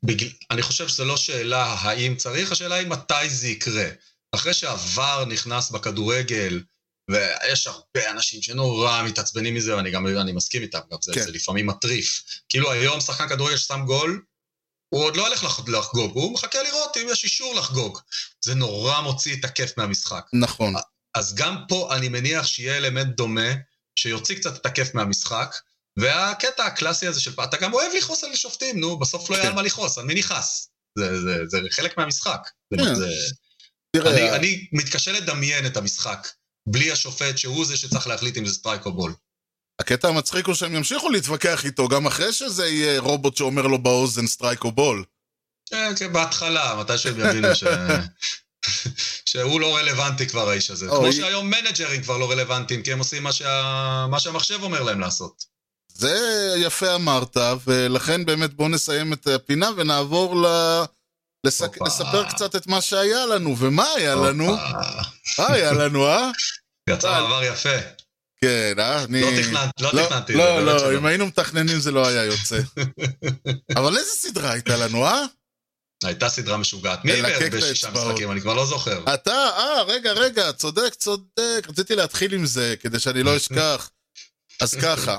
[0.03, 0.29] בגל...
[0.51, 3.89] אני חושב שזו לא שאלה האם צריך, השאלה היא מתי זה יקרה.
[4.35, 6.63] אחרי שהVAR נכנס בכדורגל,
[7.11, 11.23] ויש הרבה אנשים שנורא מתעצבנים מזה, ואני גם אני מסכים איתם, גם זה, כן.
[11.23, 12.25] זה לפעמים מטריף.
[12.49, 14.23] כאילו היום שחקן כדורגל ששם גול,
[14.89, 17.99] הוא עוד לא הולך לח- לחגוג, הוא מחכה לראות אם יש אישור לחגוג.
[18.45, 20.25] זה נורא מוציא את הכיף מהמשחק.
[20.33, 20.75] נכון.
[21.15, 23.51] אז גם פה אני מניח שיהיה אלמנט דומה,
[23.99, 25.57] שיוציא קצת את הכיף מהמשחק,
[25.99, 29.49] והקטע הקלאסי הזה של אתה גם אוהב לכעוס על שופטים, נו, בסוף לא יהיה כן.
[29.51, 30.71] על מה לכעוס, על מי נכעס?
[30.99, 32.41] זה, זה, זה חלק מהמשחק.
[32.71, 32.95] זה, כן.
[32.95, 33.09] זה,
[33.97, 36.29] תראה, אני, אני מתקשה לדמיין את המשחק
[36.69, 39.15] בלי השופט שהוא זה שצריך להחליט אם זה strike או ball.
[39.81, 44.27] הקטע המצחיק הוא שהם ימשיכו להתווכח איתו, גם אחרי שזה יהיה רובוט שאומר לו באוזן
[44.27, 45.05] strike או ball.
[45.71, 47.65] כן, כן, בהתחלה, מתי שהם יבינו ש...
[49.31, 50.87] שהוא לא רלוונטי כבר האיש הזה.
[50.89, 54.07] כמו שהיום מנג'רים כבר לא רלוונטיים, כי הם עושים מה, שה...
[54.11, 55.45] מה שהמחשב אומר להם לעשות.
[55.93, 57.37] זה יפה אמרת,
[57.67, 60.47] ולכן באמת בואו נסיים את הפינה ונעבור ל...
[61.47, 61.83] לסק...
[61.87, 64.57] לספר קצת את מה שהיה לנו, ומה היה לנו?
[65.39, 66.31] מה היה לנו, אה?
[66.91, 67.21] יצא טל.
[67.21, 68.06] מעבר יפה.
[68.41, 69.05] כן, אה?
[69.05, 69.21] אני...
[69.21, 70.33] לא תכננתי, לא תכננתי.
[70.33, 70.99] לא, באמת לא, שלא.
[70.99, 72.61] אם היינו מתכננים זה לא היה יוצא.
[73.79, 75.23] אבל איזה סדרה הייתה לנו, אה?
[76.05, 77.05] הייתה סדרה משוגעת.
[77.05, 77.91] מי את בשישה.
[77.91, 78.31] משחקים?
[78.31, 79.15] אני כבר לא זוכר.
[79.15, 81.67] אתה, אה, רגע, רגע, צודק, צודק.
[81.69, 83.91] רציתי להתחיל עם זה, כדי שאני לא אשכח.
[84.61, 85.19] אז ככה,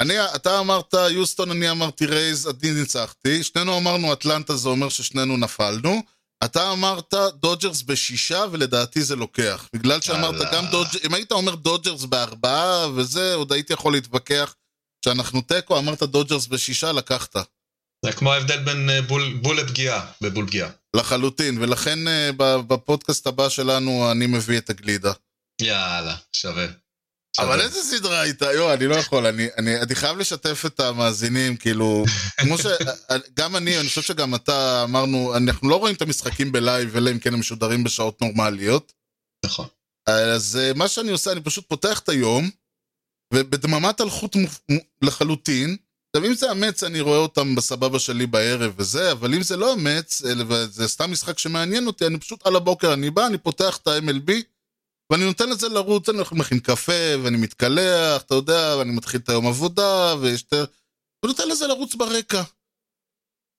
[0.00, 3.44] אני, אתה אמרת יוסטון, אני אמרתי רייז, אני ניצחתי.
[3.44, 6.02] שנינו אמרנו אטלנטה, זה אומר ששנינו נפלנו.
[6.44, 9.68] אתה אמרת דודג'רס בשישה, ולדעתי זה לוקח.
[9.72, 10.52] בגלל שאמרת יאללה.
[10.52, 14.54] גם דודג'רס, אם היית אומר דודג'רס בארבעה וזה, עוד הייתי יכול להתווכח.
[15.04, 17.36] שאנחנו תיקו, אמרת דודג'רס בשישה, לקחת.
[18.04, 20.70] זה כמו ההבדל בין אה, בול בול לפגיעה, בבול פגיעה.
[20.96, 22.30] לחלוטין, ולכן אה,
[22.66, 25.12] בפודקאסט הבא שלנו אני מביא את הגלידה.
[25.62, 26.66] יאללה, שווה.
[27.38, 27.60] אבל.
[27.60, 28.52] איזה סדרה הייתה?
[28.52, 32.04] יו, אני לא יכול, אני, אני, אני חייב לשתף את המאזינים, כאילו,
[32.40, 32.66] כמו ש...
[33.34, 37.18] גם אני, אני חושב שגם אתה אמרנו, אנחנו לא רואים את המשחקים בלייב, אלא אם
[37.18, 38.92] כן הם משודרים בשעות נורמליות.
[39.44, 39.66] נכון.
[40.06, 42.50] אז אה, מה שאני עושה, אני פשוט פותח את היום,
[43.34, 45.76] ובדממת אלחוט מופ- מ- לחלוטין.
[46.16, 49.74] עכשיו, אם זה אמץ, אני רואה אותם בסבבה שלי בערב וזה, אבל אם זה לא
[49.74, 53.76] אמץ, אלא- וזה סתם משחק שמעניין אותי, אני פשוט על הבוקר, אני בא, אני פותח
[53.76, 54.32] את ה-MLB,
[55.10, 59.28] ואני נותן לזה לרוץ, אני הולך מכין קפה, ואני מתקלח, אתה יודע, ואני מתחיל את
[59.28, 60.52] היום עבודה, ויש את...
[61.24, 62.42] ונותן לזה לרוץ ברקע.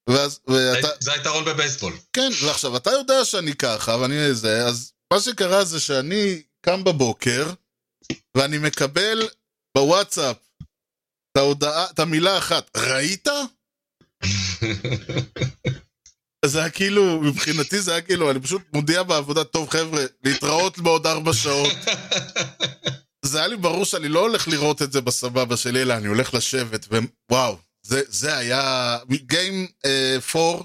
[0.09, 0.87] ואז, ואתה...
[0.99, 1.93] זה היתרון בבייסבול.
[2.13, 7.53] כן, ועכשיו, אתה יודע שאני ככה, ואני זה, אז מה שקרה זה שאני קם בבוקר,
[8.37, 9.29] ואני מקבל
[9.77, 10.37] בוואטסאפ
[11.31, 13.27] את ההודעה, את המילה אחת, ראית?
[16.45, 21.07] זה היה כאילו, מבחינתי זה היה כאילו, אני פשוט מודיע בעבודה, טוב חבר'ה, להתראות בעוד
[21.07, 21.73] ארבע שעות.
[23.25, 26.33] זה היה לי ברור שאני לא הולך לראות את זה בסבבה שלי, אלא אני הולך
[26.33, 26.87] לשבת,
[27.29, 28.97] ווואו, זה, זה היה...
[29.11, 29.67] גיים
[30.35, 30.63] 4,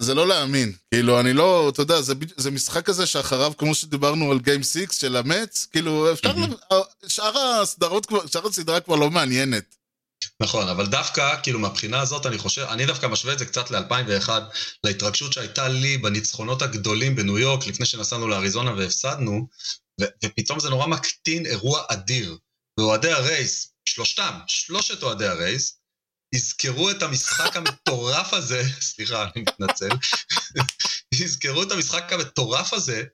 [0.00, 0.72] זה לא להאמין.
[0.90, 4.84] כאילו, אני לא, אתה יודע, זה, זה משחק כזה שאחריו, כמו שדיברנו על גיים 6
[4.90, 6.34] של המץ, כאילו, אפשר...
[7.06, 9.76] שאר הסדרות שאר הסדרה כבר לא מעניינת.
[10.40, 14.28] נכון, אבל דווקא, כאילו מהבחינה הזאת, אני חושב, אני דווקא משווה את זה קצת ל-2001,
[14.84, 19.48] להתרגשות שהייתה לי בניצחונות הגדולים בניו יורק, לפני שנסענו לאריזונה והפסדנו,
[20.00, 22.36] ו- ופתאום זה נורא מקטין אירוע אדיר.
[22.80, 25.78] ואוהדי הרייס, שלושתם, שלושת אוהדי הרייס,
[26.34, 29.88] יזכרו את המשחק המטורף הזה, סליחה, אני מתנצל,
[31.20, 33.04] יזכרו את המשחק המטורף הזה,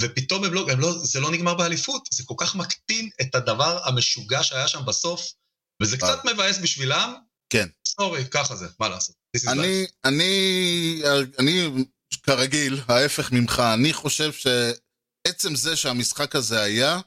[0.00, 3.80] ופתאום הם לא, הם לא, זה לא נגמר באליפות, זה כל כך מקטין את הדבר
[3.84, 5.32] המשוגע שהיה שם בסוף,
[5.80, 7.14] וזה קצת מבאס בשבילם.
[7.50, 7.68] כן.
[7.86, 9.16] סורי, ככה זה, מה לעשות.
[9.48, 9.86] אני.
[10.04, 11.02] אני,
[11.38, 11.68] אני,
[12.22, 17.00] כרגיל, ההפך ממך, אני חושב שעצם זה שהמשחק הזה היה,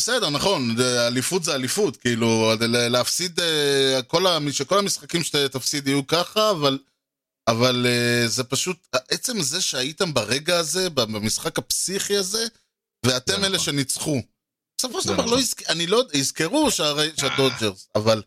[0.00, 2.52] בסדר, נכון, אליפות זה אליפות, כאילו,
[2.90, 6.78] להפסיד, אה, כל שכל המשחקים שתפסיד יהיו ככה, אבל,
[7.48, 12.46] אבל אה, זה פשוט, עצם זה שהייתם ברגע הזה, במשחק הפסיכי הזה,
[13.06, 13.58] ואתם אלה נכון.
[13.58, 14.22] שניצחו.
[14.84, 15.34] בסופו של דבר, נכון.
[15.34, 15.70] לא יזכ...
[15.70, 18.22] אני לא, יזכרו שהרי- שהדודג'רס, אבל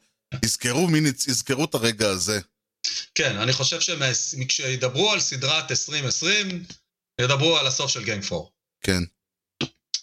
[0.46, 1.00] יזכרו מי.
[1.28, 2.39] יזכרו את הרגע הזה.
[3.15, 6.63] כן, אני חושב שכשידברו על סדרת 2020,
[7.22, 8.46] ידברו על הסוף של game 4.
[8.82, 9.04] כן.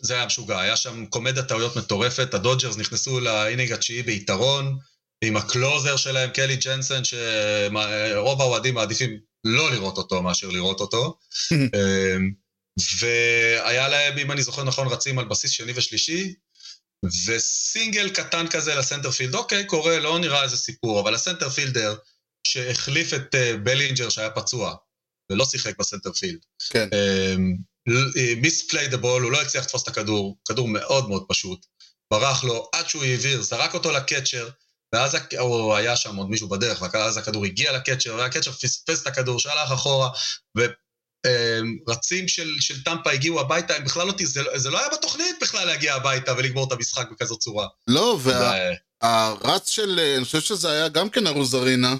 [0.00, 4.78] זה היה משוגע, היה שם קומדיית טעויות מטורפת, הדודג'רס נכנסו ל inning התשיעי ביתרון,
[5.24, 11.18] עם ה closer שלהם, קנלי ג'נסן, שרוב האוהדים מעדיפים לא לראות אותו מאשר לראות אותו.
[12.98, 16.34] והיה להם, אם אני זוכר נכון, רצים על בסיס שני ושלישי,
[17.26, 21.53] וסינגל קטן כזה ל center field, אוקיי, קורה, לא נראה איזה סיפור, אבל ה center
[21.53, 21.96] fielder,
[22.46, 24.74] שהחליף את אה, בלינג'ר שהיה פצוע,
[25.32, 26.38] ולא שיחק ב center field,
[26.70, 26.88] כן.
[28.36, 31.66] misplayed the ball, הוא לא הצליח לתפוס את הכדור, כדור מאוד מאוד פשוט.
[32.10, 34.48] ברח לו עד שהוא העביר, זרק אותו ל catcher,
[34.94, 39.02] ואז הוא היה שם עוד מישהו בדרך, ואז הכדור הגיע ל catcher, וה catcher פספס
[39.02, 40.10] את הכדור, שהלך אחורה,
[41.86, 45.36] ורצים של, של טמפה הגיעו הביתה, הם בכלל לא, זה, לא- זה לא היה בתוכנית
[45.42, 47.66] בכלל להגיע הביתה ולגמור את המשחק בכזאת צורה.
[47.88, 51.94] לא, והרץ של, אה, אני חושב שזה היה גם כן ארוזרינה.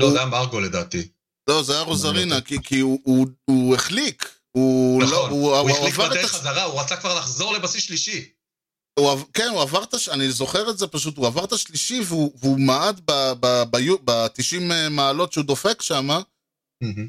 [0.00, 1.08] לא, זה היה מרגו לדעתי.
[1.48, 4.38] לא, זה היה ארוזרינה, כי, כי הוא, הוא, הוא החליק.
[4.56, 6.30] הוא נכון, לא, הוא, הוא הוא החליק בדרך.
[6.32, 8.28] חזרה, הוא רצה כבר לחזור לבסיס שלישי.
[8.98, 10.08] הוא, כן, הוא עבר את הש...
[10.08, 15.44] אני זוכר את זה פשוט, הוא עבר את השלישי והוא, והוא מעד ב-90 מעלות שהוא
[15.44, 16.08] דופק שם,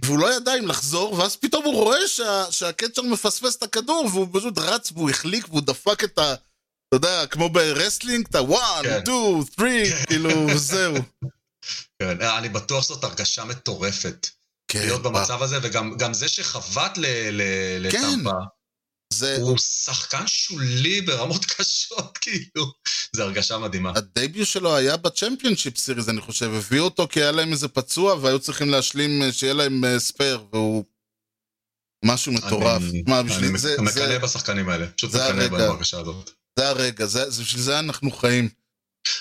[0.06, 4.10] והוא לא ידע אם לחזור, ואז פתאום הוא רואה שה, שה catcher מפספס את הכדור,
[4.12, 6.34] והוא פשוט רץ והוא החליק והוא דפק את ה...
[6.34, 9.02] אתה יודע, כמו ב wrestling, את ה-one, כן.
[9.06, 10.96] two, three, כאילו, וזהו.
[12.00, 14.28] כן, אני בטוח שזאת הרגשה מטורפת.
[14.68, 18.20] כן, להיות במצב הזה, וגם גם זה שחבט ל- ל- כן.
[19.14, 22.72] זה, הוא שחקן שולי ברמות קשות, כאילו.
[23.16, 23.92] זו הרגשה מדהימה.
[23.96, 26.52] הדביוט שלו היה בצ'מפיונשיפ סיריז, אני חושב.
[26.54, 30.46] הביאו אותו כי היה להם איזה פצוע, והיו צריכים להשלים, אה, שיהיה להם אה, ספייר,
[30.54, 30.84] והוא...
[32.06, 32.82] משהו מטורף.
[32.82, 34.88] אני- מה, אני בשביל זה, מקנא זה, בשחקנים האלה.
[34.98, 35.34] פשוט מקנא.
[35.34, 36.32] בהם בהרגשה הזאת.
[36.60, 38.50] זה הרגע, זה, זה, בשביל זה אנחנו חיים.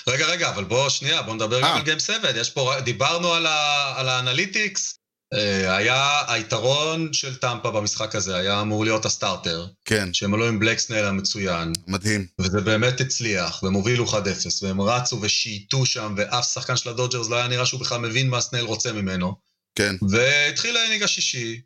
[0.07, 1.75] רגע, רגע, אבל בוא שנייה, בוא נדבר גם אה.
[1.75, 2.39] על game 7.
[2.39, 4.99] יש פה, דיברנו על ה- על ה analytics.
[5.33, 10.47] אה, היה היתרון של טמפה במשחק הזה, היה אמור להיות ה starter, כן, שהם עלו
[10.47, 11.73] עם בלייק סנל המצוין.
[11.87, 12.27] מדהים.
[12.39, 14.15] וזה באמת הצליח, והם הובילו 1-0,
[14.61, 18.41] והם רצו ושייטו שם, ואף שחקן של הדודג'רס לא היה נראה שהוא בכלל מבין מה
[18.41, 19.35] סנל רוצה ממנו.
[19.75, 21.61] כן, והתחיל ה inning השישי,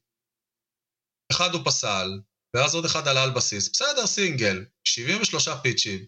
[1.31, 2.19] אחד הוא פסל,
[2.55, 3.69] ואז עוד אחד עלה על בסיס.
[3.69, 6.05] בסדר, סינגל, 73 פיצ'ים.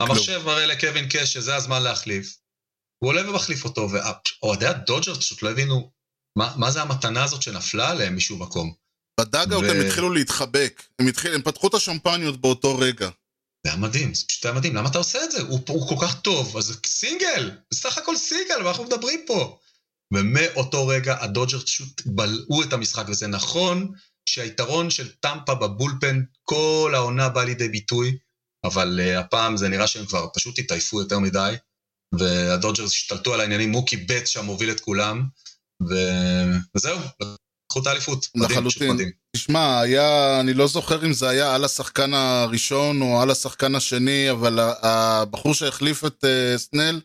[0.00, 2.36] המחשב מראה לקווין קש שזה הזמן להחליף.
[2.98, 5.92] הוא עולה ומחליף אותו, ואוהדי הדודג'רס פשוט לא הבינו
[6.36, 8.72] מה, מה זה המתנה הזאת שנפלה עליהם משום מקום.
[9.20, 10.82] ב dugout ו- הם התחילו להתחבק.
[10.98, 13.08] הם, התחיל, הם פתחו את השמפניות באותו רגע.
[13.66, 15.42] זה היה מדהים, זה פשוט היה מדהים, למה אתה עושה את זה?
[15.42, 19.58] הוא, הוא כל כך טוב, אז סינגל, סך הכל סינגל, מה אנחנו מדברים פה?
[20.14, 23.92] ומאותו רגע הדודג'רס פשוט בלעו את המשחק, וזה נכון
[24.26, 28.18] שהיתרון של טמפה ב bullpen כל העונה בא לידי ביטוי,
[28.64, 31.54] אבל אה, הפעם זה נראה שהם כבר פשוט התעייפו יותר מדי,
[32.18, 35.26] והדודג'רס השתלטו על העניינים, מוקי בטס שם מוביל את כולם.
[35.80, 36.98] וזהו,
[37.70, 38.26] לקחו את האליפות.
[38.34, 39.10] לחלוטין.
[39.36, 44.30] תשמע, היה, אני לא זוכר אם זה היה על השחקן הראשון או על השחקן השני,
[44.30, 47.00] אבל הבחור שהחליף את אה, סנל,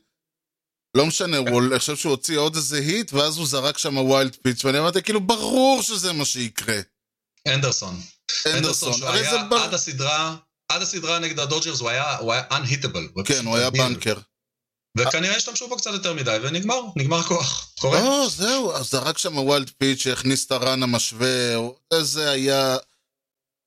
[0.97, 4.35] לא משנה, הוא, אני חושב שהוא הוציא עוד איזה hit, ואז הוא זרק שם wild
[4.35, 6.79] pitch, ואני אמרתי, כאילו, ברור שזה מה שיקרה.
[7.47, 8.01] אנדרסון.
[8.47, 9.57] אנדרסון, שהוא הרי היה זה בר...
[9.57, 10.35] עד הסדרה,
[10.69, 13.23] עד הסדרה נגד הדודג'רס, הוא היה, הוא היה unhittable.
[13.25, 13.69] כן, הוא היה.
[13.69, 14.15] בנקר.
[14.95, 17.71] וכנראה השתמשו בו קצת יותר מדי, ונגמר, נגמר הכוח.
[17.79, 18.01] קורה.
[18.01, 21.55] לא, זהו, אז זרק שם wild pitch שהכניס את ה run המשווה,
[22.01, 22.77] זה היה...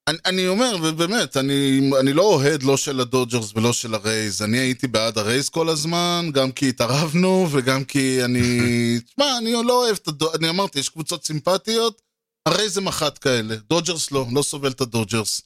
[0.08, 4.42] אני, אני אומר, ובאמת, אני, אני לא אוהד לא של הדודג'רס ולא של הרייז.
[4.42, 8.58] אני הייתי בעד הרייז כל הזמן, גם כי התערבנו וגם כי אני...
[9.06, 12.02] תשמע, אני לא אוהב את הדודג'רס, אני אמרתי, יש קבוצות סימפטיות,
[12.46, 13.56] הרייז הם אחת כאלה.
[13.70, 15.40] דודג'רס לא, לא סובל את הדודג'רס.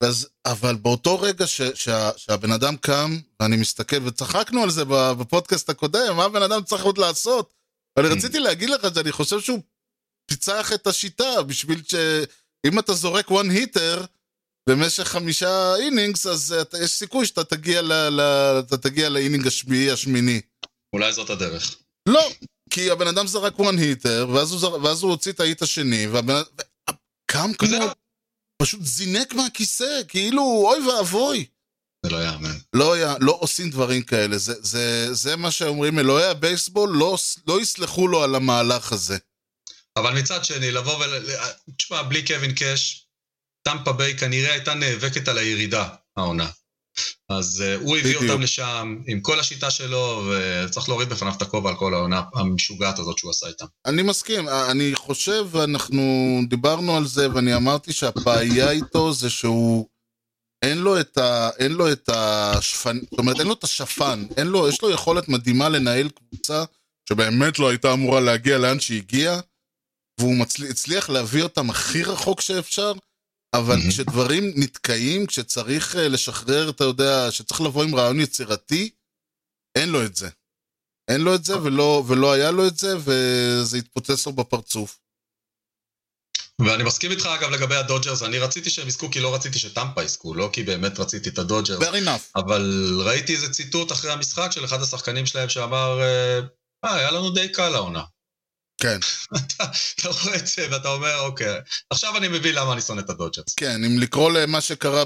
[0.00, 4.84] אז, אבל באותו רגע ש, שה, שהבן אדם קם, ואני מסתכל, וצחקנו על זה
[5.18, 7.54] בפודקאסט הקודם, מה הבן אדם צריך עוד לעשות?
[7.96, 9.60] ואני רציתי להגיד לך שאני חושב שהוא
[10.30, 11.94] פיצח את השיטה, בשביל ש...
[12.66, 14.06] אם אתה זורק one hitter
[14.68, 18.20] במשך חמישה innings, אז אתה, יש סיכוי שאתה תגיע, ל, ל,
[18.58, 20.40] אתה תגיע ל inning השביעי, השמיני.
[20.92, 21.76] אולי זאת הדרך.
[22.08, 22.30] לא,
[22.70, 24.84] כי הבן אדם זרק one hitter, ואז הוא, זר...
[24.84, 26.42] ואז הוא הוציא את האיט השני, והבן
[27.30, 27.68] קם כמו...
[28.62, 31.46] פשוט זינק מהכיסא, כאילו, אוי ואבוי.
[32.06, 32.58] זה לא יאמן.
[32.72, 37.16] לא, לא עושים דברים כאלה, זה, זה, זה מה שאומרים אלוהי הבייסבול, לא,
[37.46, 39.18] לא יסלחו לו על המהלך הזה.
[39.96, 41.26] אבל מצד שני, לבוא ול...
[41.76, 43.06] תשמע, בלי קווין קאש,
[43.62, 46.50] טמפה ביי כנראה הייתה נאבקת על הירידה, העונה.
[47.28, 48.16] אז uh, הוא הביא.
[48.16, 52.98] אותם לשם עם כל השיטה שלו, וצריך להוריד בפניו את הכובע על כל העונה המשוגעת
[52.98, 53.66] הזאת שהוא עשה איתם.
[53.86, 56.02] אני מסכים, אני חושב, אנחנו
[56.48, 59.88] דיברנו על זה, ואני אמרתי שהבעיה איתו זה שהוא...
[60.62, 61.50] אין לו את ה...
[61.58, 62.98] אין לו את השפן...
[63.10, 64.26] זאת אומרת, אין לו את השפן.
[64.36, 64.68] אין לו...
[64.68, 66.64] יש לו יכולת מדהימה לנהל קבוצה
[67.08, 69.40] שבאמת לא הייתה אמורה להגיע לאן שהגיע,
[70.20, 70.64] והוא מצל...
[70.70, 72.92] הצליח להביא אותם הכי רחוק שאפשר,
[73.54, 73.76] אבל.
[73.88, 78.90] כשדברים נתקעים, כשצריך אה, לשחרר, אתה יודע, שצריך לבוא עם רעיון יצירתי,
[79.78, 80.28] אין לו את זה.
[81.10, 84.98] אין לו את זה, ולא, ולא היה לו את זה, וזה התפוצץ לו בפרצוף.
[86.60, 90.34] ואני מסכים איתך אגב לגבי הדודג'רס, אני רציתי שהם יזכו כי לא רציתי שטמפה יזכו,
[90.34, 91.82] לא כי באמת רציתי את הדודג'רס.
[91.82, 92.30] fair enough.
[92.36, 96.38] אבל ראיתי איזה ציטוט אחרי המשחק של אחד השחקנים שלהם שאמר, אה,
[96.84, 98.02] "אה, היה לנו די קל העונה.
[98.80, 98.98] כן,
[99.36, 99.64] אתה
[100.00, 101.54] אתה רואה את זה ואתה אומר, אוקיי,
[101.90, 103.54] עכשיו אני מבין למה אני שונא את הדודג'רס.
[103.56, 105.04] כן, אם לקרוא למה שקרה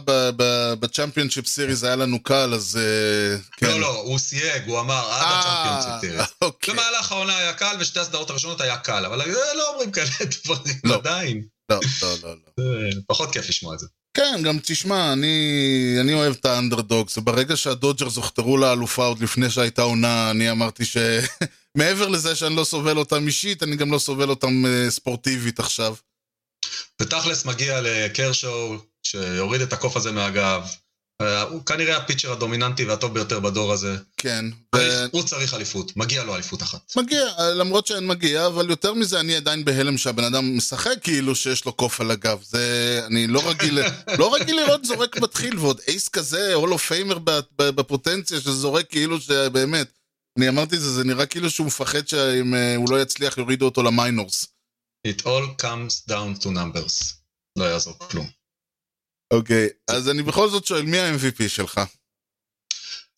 [0.80, 2.76] ב championship series היה לנו קל, אז...
[2.76, 3.66] אה, כן.
[3.66, 6.20] לא, לא, הוא סייג, הוא אמר עד ה champions series.
[6.20, 6.74] אה, אוקיי.
[6.74, 10.10] במהלך העונה היה קל ושתי הסדרות הראשונות היה קל, אבל אה, לא אומרים כאלה
[10.44, 10.94] דברים לא.
[10.94, 11.42] עדיין.
[11.70, 12.64] לא, לא, לא, לא.
[12.64, 13.86] אה, פחות כיף לשמוע את זה.
[14.14, 19.50] כן, גם תשמע, אני, אני אוהב את ה underdogs, וברגע שהדודג'רס הוכתרו לאלופה עוד לפני
[19.50, 20.96] שהייתה עונה, אני אמרתי ש...
[21.76, 25.94] מעבר לזה שאני לא סובל אותם אישית, אני גם לא סובל אותם אה, ספורטיבית עכשיו.
[27.00, 30.66] ותכלס מגיע לקרשו, שיוריד את הקוף הזה מהגב.
[31.22, 33.96] אה, הוא כנראה הפיצ'ר הדומיננטי והטוב ביותר בדור הזה.
[34.16, 34.44] כן.
[34.76, 35.04] ו...
[35.10, 36.96] הוא צריך אליפות, מגיע לו אליפות אחת.
[36.96, 41.64] מגיע, למרות שאין מגיע, אבל יותר מזה, אני עדיין בהלם שהבן אדם משחק כאילו שיש
[41.64, 42.38] לו קוף על הגב.
[42.42, 43.00] זה...
[43.06, 43.78] אני לא רגיל,
[44.18, 47.18] לא רגיל לראות זורק מתחיל, ועוד אייס כזה, הולו פיימר
[47.58, 50.01] בפוטנציה, שזורק כאילו שבאמת.
[50.38, 53.64] אני אמרתי את זה, זה נראה כאילו שהוא מפחד שאם אה, הוא לא יצליח יורידו
[53.64, 54.44] אותו למיינורס.
[55.08, 57.14] It all comes down to numbers.
[57.58, 58.30] לא יעזור כלום.
[59.32, 61.80] אוקיי, אז אני בכל זאת שואל, מי ה-MVP שלך?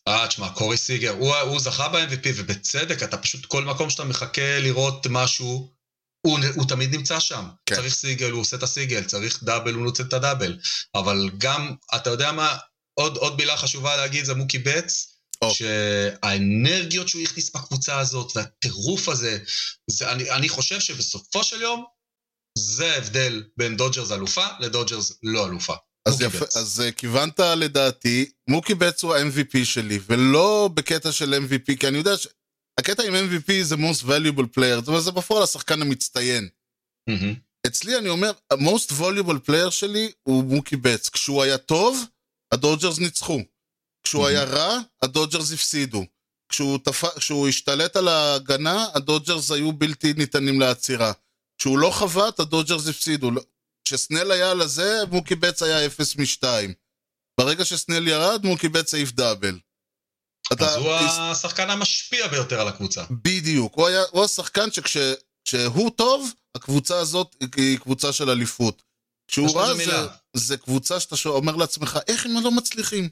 [0.08, 4.58] אה, תשמע, קורי סיגר, הוא, הוא זכה ב-MVP, ובצדק, אתה פשוט, כל מקום שאתה מחכה
[4.60, 5.72] לראות משהו,
[6.26, 7.44] הוא, הוא תמיד נמצא שם.
[7.66, 7.74] כן.
[7.74, 10.58] צריך סיגל, הוא עושה את הסיגל, צריך דאבל, הוא נוצא את הדאבל.
[10.94, 12.56] אבל גם, אתה יודע מה,
[12.94, 15.54] עוד, עוד מילה חשובה להגיד זה מוקי בטס, או.
[15.54, 19.38] שהאנרגיות שהוא הכניס בקבוצה הזאת, והטירוף הזה,
[19.90, 21.84] זה, אני, אני חושב שבסופו של יום,
[22.58, 25.74] זה ההבדל בין דודג'רס אלופה לדודג'רס לא אלופה.
[26.08, 26.44] אז יפה.
[26.60, 31.98] אז אה, כיוונת לדעתי, מוקי בטס הוא ה-MVP שלי, ולא בקטע של MVP, כי אני
[31.98, 32.28] יודע ש...
[32.80, 36.48] הקטע עם MVP זה most valuable player, אבל זה בפועל השחקן המצטיין.
[37.08, 37.34] מהמם.
[37.66, 41.08] אצלי אני אומר, ה-most valuable player שלי הוא מוקי בטס.
[41.08, 42.04] כשהוא היה טוב,
[42.52, 43.40] הדודג'רס ניצחו.
[44.04, 44.26] כשהוא.
[44.26, 46.04] היה רע, הדודג'רס הפסידו.
[46.48, 47.04] כשהוא, תפ...
[47.18, 51.12] כשהוא השתלט על ההגנה, הדודג'רס היו בלתי ניתנים לעצירה.
[51.58, 53.30] כשהוא לא חבט, הדודג'רס הפסידו.
[53.30, 53.42] לא-
[53.84, 56.44] כשסנל היה על הזה, מוקי בטס היה 0 מ-2.
[57.40, 59.58] ברגע שסנל ירד, מוקי בטס העיף double.
[60.52, 63.04] אתה- אז הוא השחקן המשפיע ביותר על הקבוצה.
[63.10, 68.82] בדיוק, הוא, היה, הוא השחקן שכשהוא טוב, הקבוצה הזאת היא קבוצה של אליפות.
[69.30, 69.92] כשהוא רע זה.
[70.36, 73.08] זה קבוצה שאתה אומר לעצמך, איך הם לא מצליחים?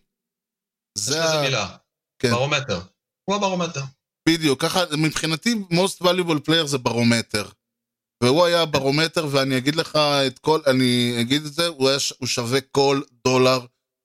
[0.98, 1.42] יש זה לזה ה...
[1.42, 1.76] מילה.
[2.18, 2.31] כן.
[2.31, 2.81] ברומטר.
[3.24, 3.83] הוא הברומטר.
[4.28, 7.48] בדיוק, ככה, מבחינתי, most valuable player זה ברומטר.
[8.22, 12.26] והוא היה ברומטר, ואני אגיד לך את כל, אני אגיד את זה, הוא, היה, הוא
[12.28, 13.61] שווה כל דולר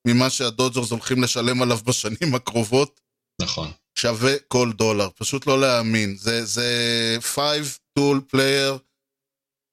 [0.06, 3.00] ממה שהדודג'רס הולכים לשלם עליו בשנים הקרובות.
[3.42, 3.70] נכון.
[3.98, 6.16] שווה כל דולר, פשוט לא להאמין.
[6.16, 8.78] זה, זה five tool player,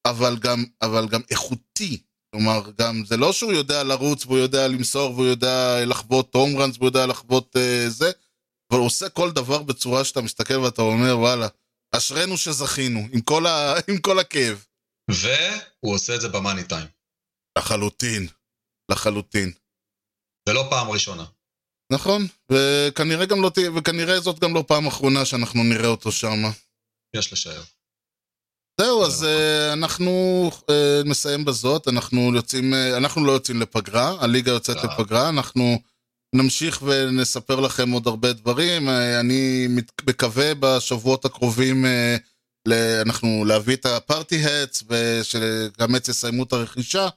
[0.06, 2.04] אבל גם, אבל גם איכותי.
[2.36, 6.76] כלומר, גם, זה לא שהוא יודע לרוץ והוא יודע למסור והוא יודע לחוות הום ראנס
[6.78, 8.12] והוא יודע לחוות uh, זה,
[8.72, 11.48] אבל הוא עושה כל דבר בצורה שאתה מסתכל ואתה אומר, וואלה,
[11.92, 14.66] אשרינו שזכינו, עם כל, ה, עם כל הכאב.
[15.12, 16.88] והוא עושה את זה במאני טיים.
[17.58, 18.28] לחלוטין,
[18.92, 19.52] לחלוטין.
[20.50, 21.26] ולא פעם ראשונה.
[21.92, 26.42] נכון, וכנראה גם לא וכנראה זאת גם לא פעם אחרונה שאנחנו נראה אותו שם.
[27.16, 27.64] יש לשער.
[28.82, 30.12] זהו, אז אה, אנחנו
[30.70, 34.78] אה, נסיים בזאת, אנחנו יוצאים, אה, אנחנו לא יוצאים לפגרה, הליגה יוצאת.
[34.84, 35.82] לפגרה, אנחנו
[36.36, 38.90] נמשיך ונספר לכם עוד הרבה דברים.
[38.90, 39.68] אני
[40.08, 41.86] מקווה בשבועות הקרובים
[43.02, 47.08] אנחנו להביא את הפארטי האטס, ושגם עץ יסיימו את הרכישה,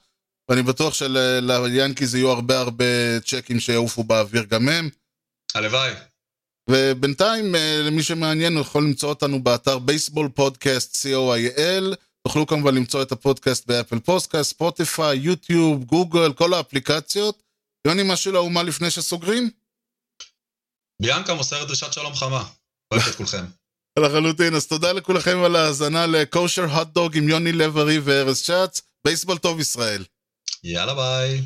[0.49, 4.89] ואני בטוח שליאנקיז יהיו הרבה הרבה צ'קים שיעופו באוויר גם הם.
[5.55, 5.91] הלוואי.
[6.69, 11.95] ובינתיים, אה, למי שמעניין, הוא יכול למצוא אותנו באתר baseballpodcast.co.il.
[12.27, 17.43] תוכלו כמובן למצוא את הפודקאסט באפל פודקאסט, ספוטיפיי, יוטיוב, גוגל, כל האפליקציות.
[17.87, 19.49] יוני, משהו לאומה לפני שסוגרים?
[21.01, 22.43] ביאנקה מוסרת דרישת שלום חמה.
[22.93, 23.45] אוהב את כולכם.
[23.99, 28.81] לחלוטין, אז תודה לכולכם על ההאזנה ל Kosher Hotdog עם יוני לב-ארי וארז שץ.
[29.05, 30.03] בייסבול טוב ישראל.
[30.63, 31.41] יאללה ביי.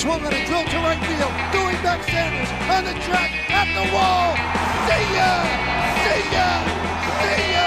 [0.00, 1.30] Swung on a drill to right field.
[1.52, 4.32] Doing back Sanders on the track, at the wall.
[4.88, 5.44] See ya!
[6.08, 6.48] See ya!
[7.20, 7.59] See ya!